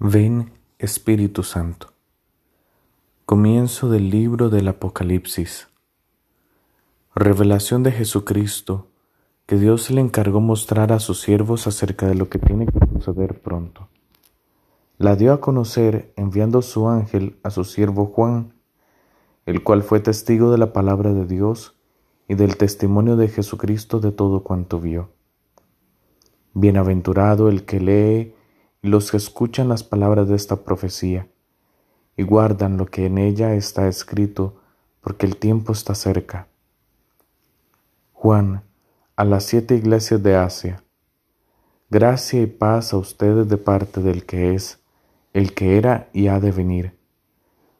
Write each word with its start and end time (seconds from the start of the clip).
Ven 0.00 0.50
Espíritu 0.80 1.44
Santo. 1.44 1.92
Comienzo 3.26 3.88
del 3.88 4.10
libro 4.10 4.50
del 4.50 4.66
Apocalipsis. 4.66 5.68
Revelación 7.14 7.84
de 7.84 7.92
Jesucristo 7.92 8.88
que 9.46 9.56
Dios 9.56 9.92
le 9.92 10.00
encargó 10.00 10.40
mostrar 10.40 10.92
a 10.92 10.98
sus 10.98 11.20
siervos 11.20 11.68
acerca 11.68 12.08
de 12.08 12.16
lo 12.16 12.28
que 12.28 12.40
tiene 12.40 12.66
que 12.66 12.80
suceder 12.92 13.40
pronto. 13.40 13.88
La 14.98 15.14
dio 15.14 15.32
a 15.32 15.40
conocer 15.40 16.12
enviando 16.16 16.60
su 16.60 16.88
ángel 16.88 17.38
a 17.44 17.50
su 17.50 17.62
siervo 17.62 18.06
Juan, 18.06 18.52
el 19.46 19.62
cual 19.62 19.84
fue 19.84 20.00
testigo 20.00 20.50
de 20.50 20.58
la 20.58 20.72
palabra 20.72 21.12
de 21.12 21.24
Dios 21.24 21.76
y 22.26 22.34
del 22.34 22.56
testimonio 22.56 23.14
de 23.14 23.28
Jesucristo 23.28 24.00
de 24.00 24.10
todo 24.10 24.42
cuanto 24.42 24.80
vio. 24.80 25.10
Bienaventurado 26.52 27.48
el 27.48 27.64
que 27.64 27.78
lee 27.78 28.34
los 28.90 29.10
que 29.10 29.16
escuchan 29.16 29.70
las 29.70 29.82
palabras 29.82 30.28
de 30.28 30.36
esta 30.36 30.56
profecía 30.56 31.26
y 32.18 32.22
guardan 32.22 32.76
lo 32.76 32.84
que 32.84 33.06
en 33.06 33.16
ella 33.16 33.54
está 33.54 33.88
escrito, 33.88 34.60
porque 35.00 35.24
el 35.24 35.38
tiempo 35.38 35.72
está 35.72 35.94
cerca. 35.94 36.48
Juan, 38.12 38.62
a 39.16 39.24
las 39.24 39.44
siete 39.44 39.74
iglesias 39.74 40.22
de 40.22 40.36
Asia, 40.36 40.84
gracia 41.88 42.42
y 42.42 42.46
paz 42.46 42.92
a 42.92 42.98
ustedes 42.98 43.48
de 43.48 43.56
parte 43.56 44.02
del 44.02 44.26
que 44.26 44.54
es, 44.54 44.80
el 45.32 45.54
que 45.54 45.78
era 45.78 46.10
y 46.12 46.28
ha 46.28 46.38
de 46.38 46.52
venir, 46.52 46.94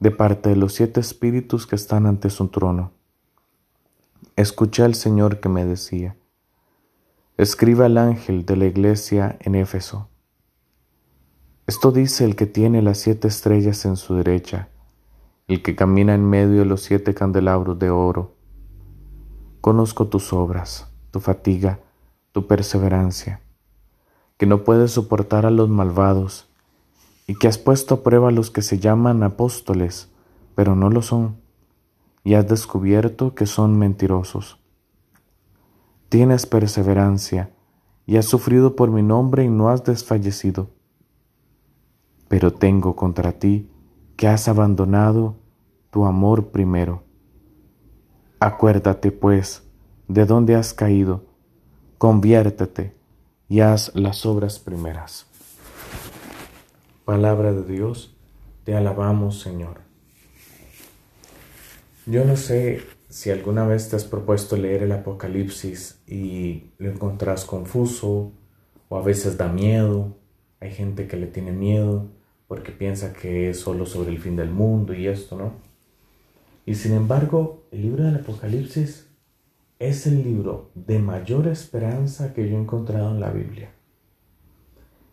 de 0.00 0.10
parte 0.10 0.48
de 0.48 0.56
los 0.56 0.72
siete 0.72 1.00
espíritus 1.00 1.66
que 1.66 1.76
están 1.76 2.06
ante 2.06 2.30
su 2.30 2.48
trono. 2.48 2.92
Escuché 4.36 4.84
al 4.84 4.94
Señor 4.94 5.38
que 5.40 5.50
me 5.50 5.66
decía, 5.66 6.16
escriba 7.36 7.84
al 7.84 7.98
ángel 7.98 8.46
de 8.46 8.56
la 8.56 8.64
iglesia 8.64 9.36
en 9.40 9.54
Éfeso 9.54 10.08
esto 11.66 11.92
dice 11.92 12.26
el 12.26 12.36
que 12.36 12.44
tiene 12.44 12.82
las 12.82 12.98
siete 12.98 13.26
estrellas 13.26 13.86
en 13.86 13.96
su 13.96 14.16
derecha, 14.16 14.68
el 15.48 15.62
que 15.62 15.74
camina 15.74 16.14
en 16.14 16.28
medio 16.28 16.58
de 16.58 16.66
los 16.66 16.82
siete 16.82 17.14
candelabros 17.14 17.78
de 17.78 17.88
oro. 17.88 18.34
Conozco 19.62 20.08
tus 20.08 20.34
obras, 20.34 20.92
tu 21.10 21.20
fatiga, 21.20 21.80
tu 22.32 22.46
perseverancia, 22.46 23.40
que 24.36 24.44
no 24.44 24.62
puedes 24.62 24.90
soportar 24.90 25.46
a 25.46 25.50
los 25.50 25.70
malvados, 25.70 26.50
y 27.26 27.36
que 27.36 27.48
has 27.48 27.56
puesto 27.56 27.94
a 27.94 28.02
prueba 28.02 28.28
a 28.28 28.32
los 28.32 28.50
que 28.50 28.60
se 28.60 28.78
llaman 28.78 29.22
apóstoles, 29.22 30.10
pero 30.54 30.76
no 30.76 30.90
lo 30.90 31.00
son, 31.00 31.38
y 32.24 32.34
has 32.34 32.46
descubierto 32.46 33.34
que 33.34 33.46
son 33.46 33.78
mentirosos. 33.78 34.58
Tienes 36.10 36.44
perseverancia, 36.44 37.54
y 38.04 38.18
has 38.18 38.26
sufrido 38.26 38.76
por 38.76 38.90
mi 38.90 39.02
nombre 39.02 39.44
y 39.44 39.48
no 39.48 39.70
has 39.70 39.82
desfallecido 39.82 40.73
pero 42.34 42.52
tengo 42.52 42.96
contra 42.96 43.38
ti 43.38 43.70
que 44.16 44.26
has 44.26 44.48
abandonado 44.48 45.36
tu 45.92 46.04
amor 46.04 46.50
primero. 46.50 47.04
Acuérdate, 48.40 49.12
pues, 49.12 49.62
de 50.08 50.26
dónde 50.26 50.56
has 50.56 50.74
caído, 50.74 51.22
conviértete 51.96 52.92
y 53.48 53.60
haz 53.60 53.94
las 53.94 54.26
obras 54.26 54.58
primeras. 54.58 55.28
Palabra 57.04 57.52
de 57.52 57.62
Dios, 57.72 58.16
te 58.64 58.74
alabamos, 58.74 59.38
Señor. 59.38 59.82
Yo 62.04 62.24
no 62.24 62.36
sé 62.36 62.82
si 63.08 63.30
alguna 63.30 63.64
vez 63.64 63.90
te 63.90 63.94
has 63.94 64.04
propuesto 64.06 64.56
leer 64.56 64.82
el 64.82 64.90
Apocalipsis 64.90 66.02
y 66.08 66.72
lo 66.78 66.90
encontrás 66.90 67.44
confuso 67.44 68.32
o 68.88 68.96
a 68.96 69.02
veces 69.02 69.38
da 69.38 69.46
miedo. 69.46 70.16
Hay 70.58 70.72
gente 70.72 71.06
que 71.06 71.16
le 71.16 71.28
tiene 71.28 71.52
miedo 71.52 72.08
porque 72.54 72.70
piensa 72.70 73.12
que 73.12 73.50
es 73.50 73.58
solo 73.58 73.84
sobre 73.84 74.10
el 74.10 74.20
fin 74.20 74.36
del 74.36 74.48
mundo 74.48 74.94
y 74.94 75.08
esto, 75.08 75.36
¿no? 75.36 75.54
Y 76.64 76.76
sin 76.76 76.92
embargo, 76.92 77.64
el 77.72 77.82
libro 77.82 78.04
del 78.04 78.14
Apocalipsis 78.14 79.08
es 79.80 80.06
el 80.06 80.22
libro 80.22 80.70
de 80.76 81.00
mayor 81.00 81.48
esperanza 81.48 82.32
que 82.32 82.48
yo 82.48 82.56
he 82.56 82.60
encontrado 82.60 83.10
en 83.10 83.18
la 83.18 83.30
Biblia. 83.30 83.72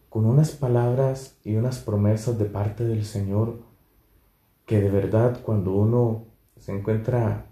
Con 0.07 0.27
unas 0.27 0.51
palabras 0.51 1.39
y 1.43 1.55
unas 1.55 1.79
promesas 1.79 2.37
de 2.37 2.45
parte 2.45 2.83
del 2.83 3.05
Señor 3.05 3.63
que 4.67 4.79
de 4.79 4.91
verdad 4.91 5.41
cuando 5.41 5.73
uno 5.73 6.27
se 6.59 6.73
encuentra 6.73 7.47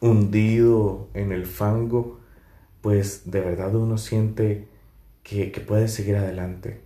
hundido 0.00 1.08
en 1.14 1.32
el 1.32 1.46
fango, 1.46 2.20
pues 2.82 3.30
de 3.30 3.40
verdad 3.40 3.74
uno 3.76 3.96
siente 3.96 4.68
que, 5.22 5.50
que 5.52 5.62
puede 5.62 5.88
seguir 5.88 6.16
adelante 6.16 6.84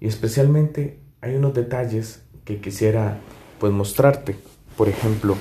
y 0.00 0.06
especialmente 0.06 1.00
hay 1.20 1.36
unos 1.36 1.54
detalles 1.54 2.22
que 2.44 2.60
quisiera 2.60 3.18
pues 3.58 3.72
mostrarte. 3.72 4.36
Por 4.76 4.88
ejemplo, 4.88 5.36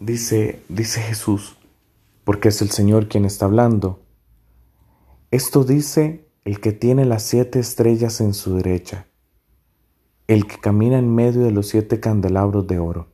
dice, 0.00 0.60
dice 0.68 1.00
Jesús, 1.00 1.56
porque 2.24 2.48
es 2.48 2.60
el 2.62 2.70
Señor 2.70 3.08
quien 3.08 3.24
está 3.24 3.46
hablando. 3.46 4.02
Esto 5.30 5.64
dice 5.64 6.26
el 6.44 6.60
que 6.60 6.72
tiene 6.72 7.04
las 7.04 7.22
siete 7.22 7.60
estrellas 7.60 8.20
en 8.20 8.34
su 8.34 8.56
derecha, 8.56 9.06
el 10.26 10.46
que 10.46 10.58
camina 10.58 10.98
en 10.98 11.14
medio 11.14 11.42
de 11.42 11.52
los 11.52 11.68
siete 11.68 12.00
candelabros 12.00 12.66
de 12.66 12.78
oro. 12.78 13.08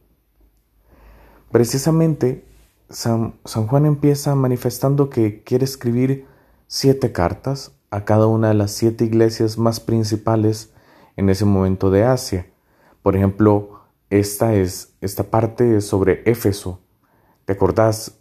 Precisamente, 1.53 2.45
San, 2.91 3.35
San 3.45 3.67
Juan 3.67 3.87
empieza 3.87 4.35
manifestando 4.35 5.11
que 5.11 5.43
quiere 5.43 5.65
escribir 5.65 6.27
siete 6.67 7.13
cartas 7.13 7.78
a 7.91 8.05
cada 8.05 8.27
una 8.27 8.49
de 8.49 8.55
las 8.55 8.73
siete 8.73 9.05
iglesias 9.05 9.59
más 9.59 9.81
principales 9.81 10.73
en 11.17 11.31
ese 11.31 11.45
momento 11.45 11.91
de 11.91 12.05
Asia. 12.05 12.47
Por 13.03 13.17
ejemplo, 13.17 13.81
esta 14.11 14.55
es 14.55 14.97
esta 15.01 15.25
parte 15.25 15.81
sobre 15.81 16.23
Éfeso. 16.25 16.81
¿Te 17.45 17.55
acordás? 17.55 18.21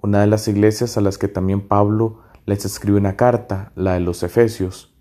Una 0.00 0.20
de 0.20 0.26
las 0.26 0.48
iglesias 0.48 0.96
a 0.96 1.00
las 1.00 1.18
que 1.18 1.28
también 1.28 1.66
Pablo 1.66 2.20
les 2.44 2.64
escribe 2.64 2.98
una 2.98 3.16
carta, 3.16 3.72
la 3.74 3.94
de 3.94 4.00
los 4.00 4.22
Efesios. 4.22 4.94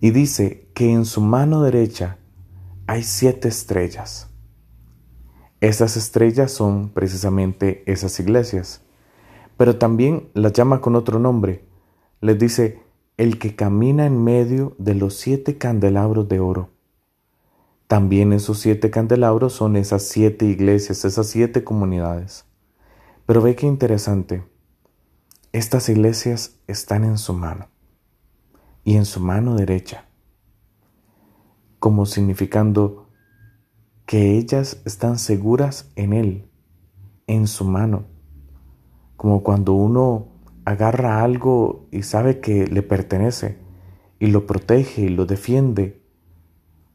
Y 0.00 0.10
dice 0.10 0.70
que 0.74 0.90
en 0.90 1.04
su 1.04 1.20
mano 1.20 1.62
derecha 1.62 2.18
hay 2.86 3.02
siete 3.02 3.48
estrellas. 3.48 4.28
Esas 5.60 5.96
estrellas 5.96 6.50
son 6.50 6.88
precisamente 6.88 7.84
esas 7.86 8.18
iglesias, 8.18 8.82
pero 9.56 9.76
también 9.76 10.30
las 10.34 10.52
llama 10.52 10.80
con 10.80 10.96
otro 10.96 11.20
nombre, 11.20 11.64
les 12.20 12.38
dice, 12.38 12.81
el 13.16 13.38
que 13.38 13.54
camina 13.54 14.06
en 14.06 14.22
medio 14.22 14.74
de 14.78 14.94
los 14.94 15.14
siete 15.14 15.58
candelabros 15.58 16.28
de 16.28 16.40
oro. 16.40 16.70
También 17.86 18.32
esos 18.32 18.58
siete 18.58 18.90
candelabros 18.90 19.52
son 19.52 19.76
esas 19.76 20.02
siete 20.02 20.46
iglesias, 20.46 21.04
esas 21.04 21.26
siete 21.26 21.62
comunidades. 21.62 22.46
Pero 23.26 23.42
ve 23.42 23.54
qué 23.54 23.66
interesante. 23.66 24.44
Estas 25.52 25.90
iglesias 25.90 26.58
están 26.66 27.04
en 27.04 27.18
su 27.18 27.34
mano 27.34 27.68
y 28.84 28.96
en 28.96 29.04
su 29.04 29.20
mano 29.20 29.54
derecha, 29.56 30.06
como 31.78 32.06
significando 32.06 33.10
que 34.06 34.38
ellas 34.38 34.80
están 34.86 35.18
seguras 35.18 35.92
en 35.94 36.14
Él, 36.14 36.50
en 37.26 37.46
su 37.46 37.64
mano, 37.64 38.06
como 39.16 39.42
cuando 39.42 39.74
uno 39.74 40.31
agarra 40.64 41.22
algo 41.22 41.86
y 41.90 42.02
sabe 42.02 42.40
que 42.40 42.66
le 42.66 42.82
pertenece 42.82 43.58
y 44.18 44.28
lo 44.28 44.46
protege 44.46 45.02
y 45.02 45.08
lo 45.08 45.26
defiende. 45.26 46.02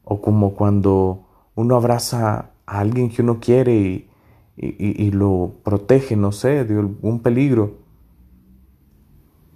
O 0.04 0.22
como 0.22 0.54
cuando 0.54 1.26
uno 1.54 1.76
abraza 1.76 2.52
a 2.66 2.78
alguien 2.78 3.10
que 3.10 3.22
uno 3.22 3.40
quiere 3.40 3.76
y, 3.76 4.10
y, 4.56 5.10
lo 5.10 5.52
protege, 5.62 6.16
no 6.16 6.32
sé, 6.32 6.64
de 6.64 6.78
algún 6.78 7.20
peligro. 7.20 7.78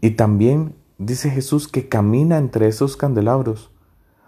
Y 0.01 0.11
también 0.11 0.75
dice 0.99 1.31
Jesús 1.31 1.67
que 1.67 1.89
camina 1.89 2.39
entre 2.39 2.69
esos 2.69 2.97
candelabros. 2.97 3.73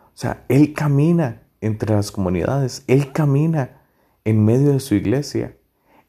O 0.06 0.16
sea, 0.16 0.44
Él 0.48 0.72
camina 0.72 1.42
entre 1.60 1.94
las 1.94 2.10
comunidades, 2.10 2.84
Él 2.86 3.12
camina 3.12 3.82
en 4.24 4.44
medio 4.44 4.72
de 4.72 4.80
su 4.80 4.94
iglesia. 4.94 5.56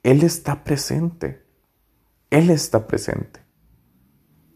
Él 0.03 0.23
está 0.23 0.63
presente. 0.63 1.43
Él 2.29 2.49
está 2.49 2.87
presente 2.87 3.44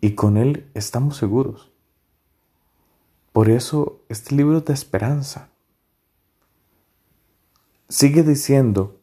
y 0.01 0.11
con 0.11 0.37
Él 0.37 0.69
estamos 0.73 1.17
seguros. 1.17 1.71
Por 3.31 3.49
eso 3.49 4.01
este 4.09 4.35
libro 4.35 4.61
de 4.61 4.73
esperanza. 4.73 5.49
Sigue 7.87 8.23
diciendo, 8.23 8.99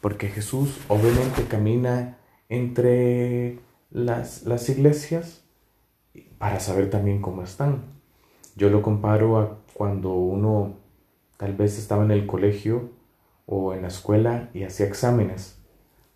porque 0.00 0.28
Jesús 0.28 0.80
obviamente 0.88 1.44
camina 1.44 2.18
entre 2.48 3.60
las, 3.90 4.44
las 4.44 4.68
iglesias 4.68 5.42
para 6.38 6.60
saber 6.60 6.90
también 6.90 7.22
cómo 7.22 7.42
están. 7.42 7.82
Yo 8.56 8.70
lo 8.70 8.82
comparo 8.82 9.38
a 9.38 9.58
cuando 9.72 10.12
uno 10.14 10.74
tal 11.36 11.54
vez 11.54 11.78
estaba 11.78 12.04
en 12.04 12.10
el 12.10 12.26
colegio 12.26 12.90
o 13.46 13.74
en 13.74 13.82
la 13.82 13.88
escuela 13.88 14.50
y 14.54 14.64
hacía 14.64 14.86
exámenes, 14.86 15.58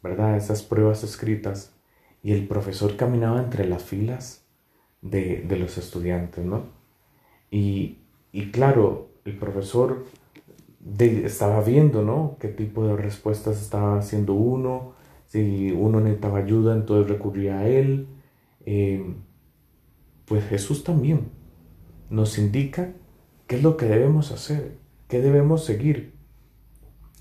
¿verdad? 0.03 0.37
Esas 0.37 0.63
pruebas 0.63 1.03
escritas 1.03 1.78
y 2.23 2.33
el 2.33 2.47
profesor 2.47 2.97
caminaba 2.97 3.41
entre 3.41 3.67
las 3.67 3.83
filas 3.83 4.45
de, 5.03 5.45
los 5.59 5.79
estudiantes, 5.79 6.45
¿no? 6.45 6.65
Y, 7.51 7.99
Y 8.33 8.51
claro, 8.51 9.09
el 9.25 9.37
profesor 9.37 10.05
estaba 10.99 11.63
viendo, 11.63 12.03
¿no? 12.03 12.37
Qué 12.41 12.49
tipo 12.49 12.87
de 12.87 12.97
respuestas 12.97 13.61
estaba 13.61 13.99
haciendo 13.99 14.35
uno, 14.35 14.93
si 15.27 15.73
uno 15.73 16.01
necesitaba 16.01 16.39
ayuda, 16.39 16.75
entonces 16.75 17.11
recurría 17.11 17.61
a 17.61 17.69
él. 17.69 18.07
Eh, 18.65 19.15
pues 20.25 20.45
Jesús 20.45 20.85
también 20.85 21.29
nos 22.11 22.39
indica 22.39 22.93
qué 23.47 23.57
es 23.57 23.63
lo 23.63 23.77
que 23.77 23.87
debemos 23.87 24.33
hacer, 24.33 24.77
qué 25.09 25.21
debemos 25.21 25.65
seguir. 25.65 26.13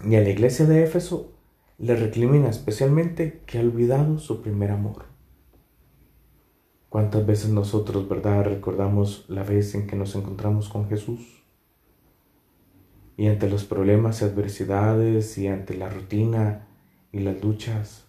Y 0.05 0.15
a 0.15 0.21
la 0.21 0.29
iglesia 0.29 0.65
de 0.65 0.83
Éfeso 0.83 1.36
le 1.79 1.95
recrimina 1.95 2.49
especialmente 2.49 3.43
que 3.45 3.59
ha 3.59 3.61
olvidado 3.61 4.17
su 4.17 4.41
primer 4.41 4.71
amor. 4.71 5.05
¿Cuántas 6.89 7.25
veces 7.25 7.51
nosotros, 7.51 8.09
verdad, 8.09 8.45
recordamos 8.45 9.25
la 9.27 9.43
vez 9.43 9.75
en 9.75 9.85
que 9.85 9.95
nos 9.95 10.15
encontramos 10.15 10.69
con 10.69 10.89
Jesús? 10.89 11.43
Y 13.15 13.27
ante 13.27 13.47
los 13.47 13.63
problemas 13.65 14.21
y 14.21 14.25
adversidades 14.25 15.37
y 15.37 15.47
ante 15.47 15.75
la 15.75 15.89
rutina 15.89 16.67
y 17.11 17.19
las 17.19 17.43
luchas, 17.43 18.07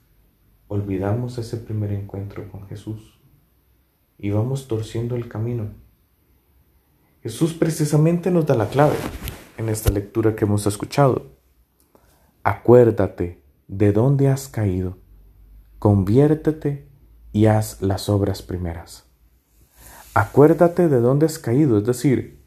olvidamos 0.69 1.37
ese 1.37 1.59
primer 1.59 1.93
encuentro 1.93 2.50
con 2.50 2.67
Jesús 2.69 3.21
y 4.17 4.31
vamos 4.31 4.67
torciendo 4.67 5.14
el 5.14 5.29
camino. 5.29 5.71
Jesús 7.23 7.53
precisamente 7.53 8.31
nos 8.31 8.47
da 8.47 8.55
la 8.55 8.69
clave 8.69 8.97
en 9.59 9.69
esta 9.69 9.91
lectura 9.91 10.35
que 10.35 10.47
hemos 10.47 10.67
escuchado. 10.67 11.26
Acuérdate 12.43 13.48
de 13.69 13.93
dónde 13.93 14.29
has 14.29 14.49
caído, 14.49 14.97
conviértete 15.79 16.88
y 17.32 17.47
haz 17.47 17.82
las 17.82 18.09
obras 18.09 18.43
primeras. 18.43 19.05
Acuérdate 20.15 20.88
de 20.88 21.00
dónde 21.00 21.26
has 21.26 21.38
caído, 21.38 21.79
es 21.79 21.85
decir, 21.85 22.43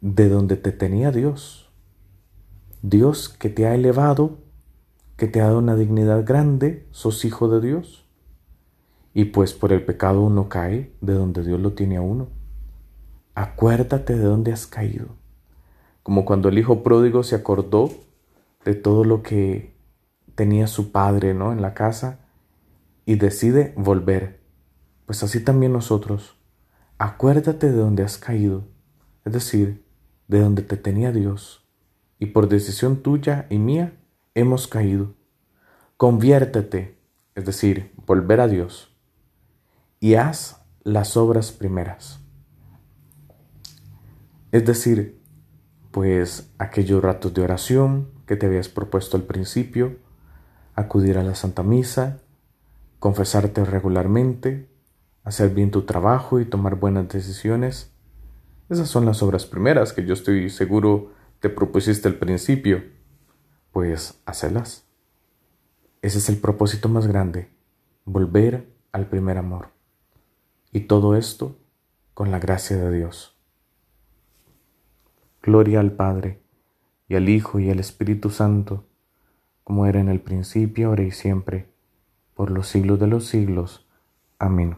de 0.00 0.28
donde 0.28 0.56
te 0.56 0.72
tenía 0.72 1.10
Dios. 1.10 1.70
Dios 2.82 3.28
que 3.28 3.50
te 3.50 3.66
ha 3.66 3.74
elevado, 3.74 4.38
que 5.16 5.26
te 5.26 5.40
ha 5.40 5.46
dado 5.46 5.58
una 5.58 5.74
dignidad 5.74 6.24
grande, 6.24 6.86
sos 6.92 7.24
hijo 7.24 7.48
de 7.48 7.60
Dios. 7.60 8.06
Y 9.12 9.26
pues 9.26 9.54
por 9.54 9.72
el 9.72 9.84
pecado 9.84 10.22
uno 10.22 10.48
cae 10.48 10.92
de 11.00 11.14
donde 11.14 11.42
Dios 11.42 11.60
lo 11.60 11.72
tiene 11.72 11.96
a 11.96 12.02
uno. 12.02 12.28
Acuérdate 13.34 14.14
de 14.14 14.24
dónde 14.24 14.52
has 14.52 14.66
caído. 14.66 15.08
Como 16.02 16.24
cuando 16.24 16.48
el 16.48 16.58
hijo 16.58 16.82
pródigo 16.82 17.22
se 17.22 17.34
acordó 17.34 17.90
de 18.64 18.74
todo 18.74 19.04
lo 19.04 19.22
que 19.22 19.75
tenía 20.36 20.68
su 20.68 20.92
padre, 20.92 21.34
¿no? 21.34 21.52
En 21.52 21.60
la 21.60 21.74
casa 21.74 22.20
y 23.04 23.16
decide 23.16 23.72
volver. 23.76 24.40
Pues 25.06 25.22
así 25.22 25.40
también 25.40 25.72
nosotros. 25.72 26.36
Acuérdate 26.98 27.70
de 27.70 27.76
donde 27.76 28.04
has 28.04 28.18
caído, 28.18 28.64
es 29.24 29.32
decir, 29.32 29.84
de 30.28 30.40
donde 30.40 30.62
te 30.62 30.76
tenía 30.76 31.12
Dios, 31.12 31.66
y 32.18 32.26
por 32.26 32.48
decisión 32.48 33.02
tuya 33.02 33.46
y 33.50 33.58
mía 33.58 33.96
hemos 34.34 34.66
caído. 34.66 35.14
Conviértete, 35.96 36.98
es 37.34 37.44
decir, 37.44 37.92
volver 38.06 38.40
a 38.40 38.48
Dios, 38.48 38.96
y 40.00 40.14
haz 40.14 40.62
las 40.84 41.16
obras 41.16 41.52
primeras. 41.52 42.20
Es 44.52 44.64
decir, 44.64 45.20
pues 45.90 46.50
aquellos 46.58 47.02
ratos 47.02 47.34
de 47.34 47.42
oración 47.42 48.10
que 48.26 48.36
te 48.36 48.46
habías 48.46 48.68
propuesto 48.68 49.16
al 49.16 49.24
principio, 49.24 49.98
acudir 50.76 51.18
a 51.18 51.24
la 51.24 51.34
Santa 51.34 51.62
Misa, 51.62 52.18
confesarte 53.00 53.64
regularmente, 53.64 54.68
hacer 55.24 55.50
bien 55.50 55.70
tu 55.70 55.82
trabajo 55.82 56.38
y 56.38 56.44
tomar 56.44 56.76
buenas 56.76 57.08
decisiones. 57.08 57.90
Esas 58.68 58.88
son 58.88 59.06
las 59.06 59.22
obras 59.22 59.46
primeras 59.46 59.92
que 59.92 60.04
yo 60.04 60.14
estoy 60.14 60.50
seguro 60.50 61.12
te 61.40 61.48
propusiste 61.48 62.08
al 62.08 62.14
principio. 62.14 62.84
Pues 63.72 64.20
hacelas. 64.26 64.84
Ese 66.02 66.18
es 66.18 66.28
el 66.28 66.38
propósito 66.38 66.88
más 66.88 67.06
grande, 67.06 67.50
volver 68.04 68.68
al 68.92 69.06
primer 69.06 69.38
amor. 69.38 69.68
Y 70.72 70.80
todo 70.80 71.16
esto 71.16 71.56
con 72.14 72.30
la 72.30 72.38
gracia 72.38 72.76
de 72.76 72.96
Dios. 72.96 73.36
Gloria 75.42 75.80
al 75.80 75.92
Padre, 75.92 76.40
y 77.08 77.14
al 77.14 77.28
Hijo, 77.28 77.60
y 77.60 77.70
al 77.70 77.78
Espíritu 77.78 78.30
Santo, 78.30 78.84
como 79.66 79.86
era 79.86 79.98
en 79.98 80.08
el 80.08 80.20
principio, 80.20 80.90
ahora 80.90 81.02
y 81.02 81.10
siempre, 81.10 81.66
por 82.34 82.52
los 82.52 82.68
siglos 82.68 83.00
de 83.00 83.08
los 83.08 83.26
siglos. 83.26 83.88
Amén. 84.38 84.76